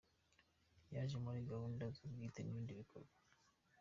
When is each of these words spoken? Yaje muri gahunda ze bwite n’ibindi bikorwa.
Yaje 0.93 1.17
muri 1.25 1.39
gahunda 1.51 1.83
ze 1.95 2.05
bwite 2.11 2.39
n’ibindi 2.41 2.79
bikorwa. 2.81 3.15